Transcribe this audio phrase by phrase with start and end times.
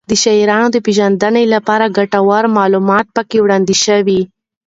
[0.09, 0.49] د شعر
[0.85, 4.21] پېژندنې لپاره ګټور معلومات پکې وړاندې شوي